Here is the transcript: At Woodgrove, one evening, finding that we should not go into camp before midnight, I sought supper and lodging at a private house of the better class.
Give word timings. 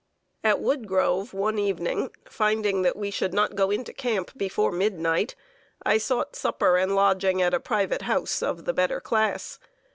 At 0.43 0.57
Woodgrove, 0.59 1.31
one 1.31 1.59
evening, 1.59 2.09
finding 2.25 2.81
that 2.81 2.95
we 2.97 3.11
should 3.11 3.35
not 3.35 3.53
go 3.53 3.69
into 3.69 3.93
camp 3.93 4.31
before 4.35 4.71
midnight, 4.71 5.35
I 5.85 5.99
sought 5.99 6.35
supper 6.35 6.75
and 6.75 6.95
lodging 6.95 7.39
at 7.39 7.53
a 7.53 7.59
private 7.59 8.01
house 8.01 8.41
of 8.41 8.65
the 8.65 8.73
better 8.73 8.99
class. 8.99 9.59